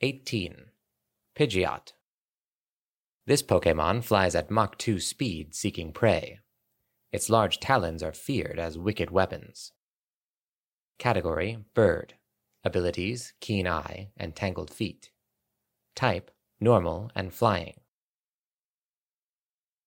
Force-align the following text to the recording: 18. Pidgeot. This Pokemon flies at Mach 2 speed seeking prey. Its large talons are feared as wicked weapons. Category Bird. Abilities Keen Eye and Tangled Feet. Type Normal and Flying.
18. 0.00 0.66
Pidgeot. 1.36 1.92
This 3.26 3.42
Pokemon 3.42 4.04
flies 4.04 4.36
at 4.36 4.48
Mach 4.48 4.78
2 4.78 5.00
speed 5.00 5.56
seeking 5.56 5.92
prey. 5.92 6.38
Its 7.10 7.28
large 7.28 7.58
talons 7.58 8.00
are 8.00 8.12
feared 8.12 8.60
as 8.60 8.78
wicked 8.78 9.10
weapons. 9.10 9.72
Category 11.00 11.64
Bird. 11.74 12.14
Abilities 12.62 13.32
Keen 13.40 13.66
Eye 13.66 14.10
and 14.16 14.36
Tangled 14.36 14.70
Feet. 14.70 15.10
Type 15.96 16.30
Normal 16.60 17.10
and 17.16 17.34
Flying. 17.34 17.80